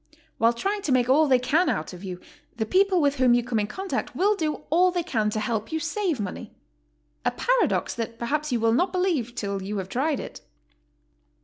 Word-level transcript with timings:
While 0.39 0.53
trying 0.53 0.81
to 0.81 0.91
make 0.91 1.09
all 1.09 1.27
they 1.27 1.37
can 1.37 1.69
out 1.69 1.93
(of 1.93 2.03
you, 2.03 2.19
the 2.55 2.65
people 2.65 2.99
with 2.99 3.17
whom 3.17 3.35
you 3.35 3.43
come 3.43 3.59
in 3.59 3.67
contact 3.67 4.15
will 4.15 4.35
do 4.35 4.63
all 4.71 4.89
they 4.89 5.01
134 5.01 5.03
GOING 5.03 5.25
ABROAD? 5.27 5.29
can 5.29 5.29
to 5.29 5.39
help 5.39 5.71
you 5.71 5.79
to 5.79 5.85
save 5.85 6.19
money,— 6.19 6.55
a 7.25 7.29
paradox 7.29 7.93
that 7.93 8.17
perhaps 8.17 8.51
you 8.51 8.59
will 8.59 8.73
not 8.73 8.91
believe 8.91 9.35
till 9.35 9.61
you 9.61 9.77
have 9.77 9.89
tried 9.89 10.19
it. 10.19 10.41